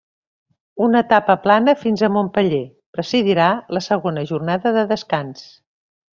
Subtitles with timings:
[0.85, 2.63] Una etapa plana fins a Montpeller,
[2.99, 5.47] precedirà la segona jornada de descans.